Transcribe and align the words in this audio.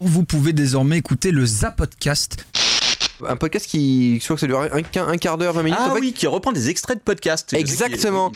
Vous 0.00 0.24
pouvez 0.24 0.52
désormais 0.52 0.98
écouter 0.98 1.30
le 1.30 1.44
Zapodcast. 1.46 2.44
Un 3.26 3.36
podcast 3.36 3.66
qui, 3.66 4.18
je 4.18 4.24
crois 4.24 4.36
que 4.36 4.40
ça 4.40 4.46
dure 4.46 4.60
un, 4.60 4.68
un 5.08 5.16
quart 5.18 5.36
d'heure, 5.36 5.52
20 5.52 5.62
minutes. 5.62 5.78
Ah 5.80 5.90
en 5.90 5.94
fait. 5.94 6.00
oui, 6.00 6.12
qui 6.12 6.26
reprend 6.26 6.52
des 6.52 6.70
extraits 6.70 6.98
de 6.98 7.02
podcasts. 7.02 7.52
Exactement. 7.52 8.32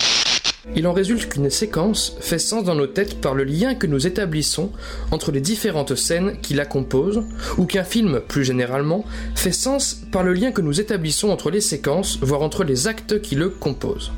Il 0.76 0.86
en 0.86 0.92
résulte 0.92 1.28
qu'une 1.28 1.50
séquence 1.50 2.16
fait 2.20 2.38
sens 2.38 2.64
dans 2.64 2.74
nos 2.74 2.86
têtes 2.86 3.20
par 3.20 3.34
le 3.34 3.44
lien 3.44 3.74
que 3.74 3.86
nous 3.86 4.06
établissons 4.06 4.72
entre 5.10 5.30
les 5.30 5.40
différentes 5.40 5.94
scènes 5.94 6.38
qui 6.40 6.54
la 6.54 6.64
composent, 6.64 7.22
ou 7.58 7.66
qu'un 7.66 7.84
film, 7.84 8.20
plus 8.26 8.44
généralement, 8.44 9.04
fait 9.34 9.52
sens 9.52 10.00
par 10.10 10.22
le 10.22 10.32
lien 10.32 10.52
que 10.52 10.62
nous 10.62 10.80
établissons 10.80 11.28
entre 11.28 11.50
les 11.50 11.60
séquences, 11.60 12.18
voire 12.22 12.42
entre 12.42 12.64
les 12.64 12.86
actes 12.86 13.20
qui 13.20 13.34
le 13.34 13.50
composent. 13.50 14.12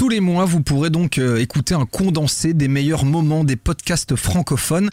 Tous 0.00 0.08
les 0.08 0.20
mois, 0.20 0.46
vous 0.46 0.62
pourrez 0.62 0.88
donc 0.88 1.18
euh, 1.18 1.36
écouter 1.36 1.74
un 1.74 1.84
condensé 1.84 2.54
des 2.54 2.68
meilleurs 2.68 3.04
moments 3.04 3.44
des 3.44 3.56
podcasts 3.56 4.16
francophones. 4.16 4.88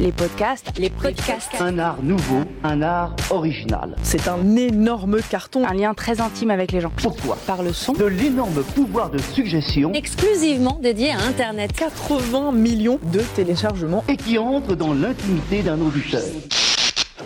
Les 0.00 0.10
podcasts, 0.10 0.76
les 0.76 0.90
podcasts. 0.90 1.52
Un 1.60 1.78
art 1.78 2.02
nouveau, 2.02 2.40
un 2.64 2.82
art 2.82 3.14
original. 3.30 3.94
C'est 4.02 4.26
un 4.26 4.56
énorme 4.56 5.20
carton. 5.30 5.64
Un 5.64 5.72
lien 5.72 5.94
très 5.94 6.20
intime 6.20 6.50
avec 6.50 6.72
les 6.72 6.80
gens. 6.80 6.90
Pourquoi 6.96 7.38
Par 7.46 7.62
le 7.62 7.72
son. 7.72 7.92
De 7.92 8.06
l'énorme 8.06 8.64
pouvoir 8.74 9.10
de 9.10 9.18
suggestion 9.18 9.92
Exclusivement 9.92 10.80
dédié 10.82 11.12
à 11.12 11.20
Internet. 11.28 11.70
80 11.72 12.50
millions 12.50 12.98
de 13.12 13.20
téléchargements. 13.36 14.02
et 14.08 14.16
qui 14.16 14.36
entre 14.36 14.74
dans 14.74 14.94
l'intimité 14.94 15.62
d'un 15.62 15.80
auditeur. 15.80 16.24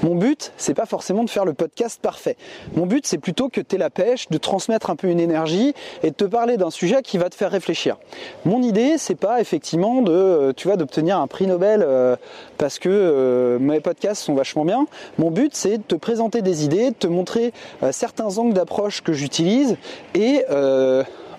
Mon 0.02 0.14
but, 0.14 0.52
c'est 0.56 0.74
pas 0.74 0.86
forcément 0.86 1.24
de 1.24 1.30
faire 1.30 1.44
le 1.44 1.54
podcast 1.54 2.00
parfait. 2.00 2.36
Mon 2.76 2.86
but, 2.86 3.06
c'est 3.06 3.18
plutôt 3.18 3.48
que 3.48 3.60
tu 3.60 3.76
la 3.76 3.90
pêche, 3.90 4.28
de 4.28 4.38
transmettre 4.38 4.90
un 4.90 4.96
peu 4.96 5.08
une 5.08 5.20
énergie 5.20 5.74
et 6.02 6.10
de 6.10 6.14
te 6.14 6.24
parler 6.24 6.56
d'un 6.56 6.70
sujet 6.70 7.02
qui 7.02 7.18
va 7.18 7.30
te 7.30 7.34
faire 7.34 7.50
réfléchir. 7.50 7.96
Mon 8.44 8.62
idée, 8.62 8.98
c'est 8.98 9.14
pas 9.14 9.40
effectivement 9.40 10.02
de, 10.02 10.12
euh, 10.12 10.52
tu 10.52 10.68
vois, 10.68 10.76
d'obtenir 10.76 11.18
un 11.18 11.26
prix 11.26 11.46
Nobel 11.46 11.84
euh, 11.84 12.16
parce 12.58 12.78
que 12.78 12.88
euh, 12.88 13.58
mes 13.58 13.80
podcasts 13.80 14.22
sont 14.22 14.34
vachement 14.34 14.64
bien. 14.64 14.86
Mon 15.18 15.30
but, 15.30 15.54
c'est 15.54 15.78
de 15.78 15.82
te 15.82 15.94
présenter 15.94 16.42
des 16.42 16.64
idées, 16.64 16.90
de 16.90 16.96
te 16.96 17.06
montrer 17.06 17.52
certains 17.90 18.38
angles 18.38 18.54
d'approche 18.54 19.02
que 19.02 19.12
j'utilise 19.12 19.76
et 20.14 20.44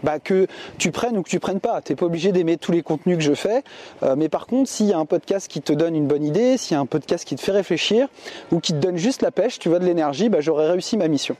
bah, 0.03 0.19
que 0.19 0.47
tu 0.77 0.91
prennes 0.91 1.17
ou 1.17 1.23
que 1.23 1.29
tu 1.29 1.39
prennes 1.39 1.59
pas. 1.59 1.81
Tu 1.81 1.91
n'es 1.91 1.95
pas 1.95 2.05
obligé 2.05 2.31
d'aimer 2.31 2.57
tous 2.57 2.71
les 2.71 2.83
contenus 2.83 3.17
que 3.17 3.23
je 3.23 3.33
fais. 3.33 3.63
Euh, 4.03 4.15
mais 4.17 4.29
par 4.29 4.47
contre, 4.47 4.69
s'il 4.69 4.87
y 4.87 4.93
a 4.93 4.97
un 4.97 5.05
podcast 5.05 5.47
qui 5.47 5.61
te 5.61 5.73
donne 5.73 5.95
une 5.95 6.07
bonne 6.07 6.23
idée, 6.23 6.57
s'il 6.57 6.73
y 6.73 6.77
a 6.77 6.79
un 6.79 6.85
podcast 6.85 7.25
qui 7.25 7.35
te 7.35 7.41
fait 7.41 7.51
réfléchir 7.51 8.07
ou 8.51 8.59
qui 8.59 8.73
te 8.73 8.77
donne 8.77 8.97
juste 8.97 9.21
la 9.21 9.31
pêche, 9.31 9.59
tu 9.59 9.69
vois, 9.69 9.79
de 9.79 9.85
l'énergie, 9.85 10.29
bah, 10.29 10.41
j'aurais 10.41 10.69
réussi 10.69 10.97
ma 10.97 11.07
mission. 11.07 11.35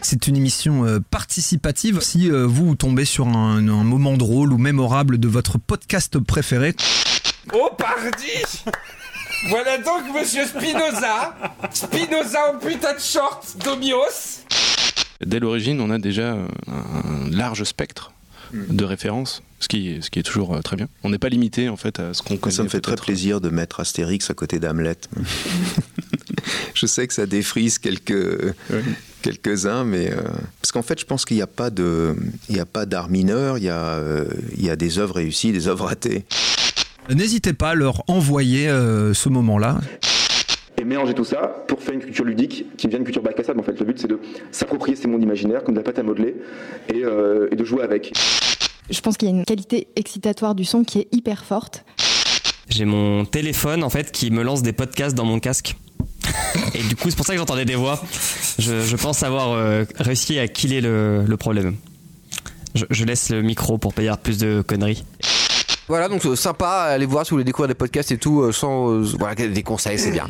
C'est 0.00 0.26
une 0.26 0.36
émission 0.36 0.84
euh, 0.84 0.98
participative. 1.10 2.00
Si 2.00 2.30
euh, 2.30 2.44
vous 2.44 2.74
tombez 2.74 3.04
sur 3.04 3.28
un, 3.28 3.68
un 3.68 3.84
moment 3.84 4.16
drôle 4.16 4.52
ou 4.52 4.58
mémorable 4.58 5.18
de 5.18 5.28
votre 5.28 5.58
podcast 5.58 6.18
préféré, 6.18 6.74
Oh 7.52 7.70
pardi 7.76 8.54
Voilà 9.48 9.78
donc 9.78 10.02
Monsieur 10.14 10.44
Spinoza 10.46 11.34
Spinoza 11.72 12.52
en 12.52 12.58
putain 12.58 12.94
de 12.94 13.00
short 13.00 13.56
d'Omios 13.64 14.44
Dès 15.24 15.40
l'origine, 15.40 15.80
on 15.80 15.90
a 15.90 15.98
déjà 15.98 16.34
euh, 16.34 16.46
un 16.68 17.30
large 17.30 17.64
spectre 17.64 18.12
de 18.52 18.84
références, 18.84 19.42
ce 19.60 19.68
qui, 19.68 19.98
ce 20.02 20.10
qui 20.10 20.18
est 20.18 20.22
toujours 20.22 20.54
euh, 20.54 20.60
très 20.60 20.76
bien. 20.76 20.88
On 21.04 21.10
n'est 21.10 21.18
pas 21.18 21.30
limité 21.30 21.68
en 21.68 21.76
fait 21.76 21.98
à 22.00 22.12
ce 22.12 22.22
qu'on 22.22 22.36
connaît. 22.36 22.54
Ça 22.54 22.62
me 22.62 22.68
fait 22.68 22.80
très 22.80 22.96
plaisir 22.96 23.40
de 23.40 23.48
mettre 23.48 23.80
Astérix 23.80 24.28
à 24.30 24.34
côté 24.34 24.58
d'Hamlet. 24.58 24.96
je 26.74 26.86
sais 26.86 27.06
que 27.06 27.14
ça 27.14 27.26
défrise 27.26 27.78
quelques, 27.78 28.54
quelques-uns, 29.22 29.84
mais 29.84 30.10
euh, 30.10 30.20
parce 30.60 30.72
qu'en 30.72 30.82
fait, 30.82 31.00
je 31.00 31.06
pense 31.06 31.24
qu'il 31.24 31.36
n'y 31.36 31.42
a 31.42 31.46
pas 31.46 31.70
de, 31.70 32.14
il 32.48 32.54
n'y 32.54 32.60
a 32.60 32.66
pas 32.66 32.84
d'art 32.84 33.08
mineur. 33.08 33.56
Il 33.56 33.64
y 33.64 33.70
a, 33.70 33.76
euh, 33.76 34.26
il 34.56 34.64
y 34.64 34.70
a 34.70 34.76
des 34.76 34.98
œuvres 34.98 35.16
réussies, 35.16 35.52
des 35.52 35.68
œuvres 35.68 35.86
ratées. 35.86 36.24
n'hésitez 37.08 37.52
pas 37.52 37.70
à 37.70 37.74
leur 37.74 38.02
envoyer 38.08 38.68
euh, 38.68 39.14
ce 39.14 39.28
moment-là. 39.28 39.80
Et 40.82 40.84
mélanger 40.84 41.14
tout 41.14 41.24
ça 41.24 41.64
pour 41.68 41.80
faire 41.80 41.94
une 41.94 42.00
culture 42.00 42.24
ludique 42.24 42.64
qui 42.76 42.88
devient 42.88 42.96
une 42.96 43.04
culture 43.04 43.22
bac 43.22 43.38
à 43.38 43.44
sable. 43.44 43.60
En 43.60 43.62
fait, 43.62 43.78
le 43.78 43.86
but 43.86 44.00
c'est 44.00 44.08
de 44.08 44.18
s'approprier 44.50 44.96
ces 44.96 45.06
mondes 45.06 45.22
imaginaires 45.22 45.62
comme 45.62 45.74
de 45.74 45.78
la 45.78 45.84
pâte 45.84 46.00
à 46.00 46.02
modeler 46.02 46.34
et, 46.92 47.04
euh, 47.04 47.46
et 47.52 47.54
de 47.54 47.62
jouer 47.64 47.84
avec. 47.84 48.12
Je 48.90 49.00
pense 49.00 49.16
qu'il 49.16 49.28
y 49.28 49.32
a 49.32 49.34
une 49.36 49.44
qualité 49.44 49.86
excitatoire 49.94 50.56
du 50.56 50.64
son 50.64 50.82
qui 50.82 50.98
est 50.98 51.06
hyper 51.12 51.44
forte. 51.44 51.84
J'ai 52.68 52.84
mon 52.84 53.24
téléphone 53.24 53.84
en 53.84 53.90
fait 53.90 54.10
qui 54.10 54.32
me 54.32 54.42
lance 54.42 54.62
des 54.62 54.72
podcasts 54.72 55.14
dans 55.14 55.24
mon 55.24 55.38
casque. 55.38 55.76
Et 56.74 56.82
du 56.82 56.96
coup, 56.96 57.10
c'est 57.10 57.16
pour 57.16 57.26
ça 57.26 57.34
que 57.34 57.38
j'entendais 57.38 57.64
des 57.64 57.76
voix. 57.76 58.02
Je, 58.58 58.80
je 58.80 58.96
pense 58.96 59.22
avoir 59.22 59.52
euh, 59.52 59.84
réussi 60.00 60.40
à 60.40 60.48
killer 60.48 60.80
le, 60.80 61.22
le 61.24 61.36
problème. 61.36 61.76
Je, 62.74 62.86
je 62.90 63.04
laisse 63.04 63.30
le 63.30 63.42
micro 63.42 63.78
pour 63.78 63.94
pas 63.94 64.02
dire 64.02 64.18
plus 64.18 64.38
de 64.38 64.62
conneries. 64.66 65.04
Voilà, 65.86 66.08
donc 66.08 66.24
euh, 66.26 66.34
sympa, 66.34 66.86
allez 66.88 67.06
voir 67.06 67.24
si 67.24 67.30
vous 67.30 67.36
voulez 67.36 67.44
découvrir 67.44 67.68
des 67.68 67.74
podcasts 67.74 68.10
et 68.10 68.18
tout, 68.18 68.50
sans. 68.50 68.90
euh, 68.90 69.04
voilà, 69.18 69.34
des 69.36 69.62
conseils, 69.62 69.98
c'est 69.98 70.10
bien. 70.10 70.26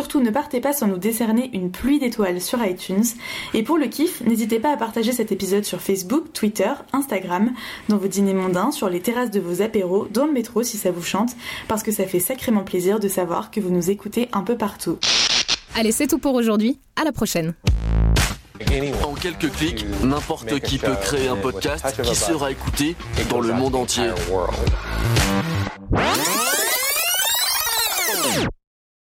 Surtout 0.00 0.22
ne 0.22 0.30
partez 0.30 0.62
pas 0.62 0.72
sans 0.72 0.86
nous 0.86 0.96
décerner 0.96 1.50
une 1.52 1.70
pluie 1.70 1.98
d'étoiles 1.98 2.40
sur 2.40 2.64
iTunes. 2.64 3.04
Et 3.52 3.62
pour 3.62 3.76
le 3.76 3.86
kiff, 3.86 4.22
n'hésitez 4.22 4.58
pas 4.58 4.72
à 4.72 4.78
partager 4.78 5.12
cet 5.12 5.30
épisode 5.30 5.66
sur 5.66 5.82
Facebook, 5.82 6.32
Twitter, 6.32 6.72
Instagram, 6.94 7.52
dans 7.90 7.98
vos 7.98 8.08
dîners 8.08 8.32
mondains, 8.32 8.70
sur 8.70 8.88
les 8.88 9.00
terrasses 9.00 9.30
de 9.30 9.40
vos 9.40 9.60
apéros, 9.60 10.08
dans 10.10 10.24
le 10.24 10.32
métro 10.32 10.62
si 10.62 10.78
ça 10.78 10.90
vous 10.90 11.02
chante, 11.02 11.36
parce 11.68 11.82
que 11.82 11.92
ça 11.92 12.06
fait 12.06 12.18
sacrément 12.18 12.64
plaisir 12.64 12.98
de 12.98 13.08
savoir 13.08 13.50
que 13.50 13.60
vous 13.60 13.68
nous 13.68 13.90
écoutez 13.90 14.30
un 14.32 14.40
peu 14.40 14.56
partout. 14.56 14.96
Allez, 15.74 15.92
c'est 15.92 16.06
tout 16.06 16.18
pour 16.18 16.32
aujourd'hui. 16.32 16.78
À 16.96 17.04
la 17.04 17.12
prochaine. 17.12 17.52
En 19.04 19.12
quelques 19.12 19.50
clics, 19.52 19.84
n'importe 20.02 20.60
qui 20.60 20.78
peut 20.78 20.96
créer 21.02 21.28
un 21.28 21.36
podcast 21.36 22.00
qui 22.00 22.14
sera 22.14 22.50
écouté 22.50 22.96
dans 23.28 23.42
le 23.42 23.52
monde 23.52 23.74
entier. 23.74 24.08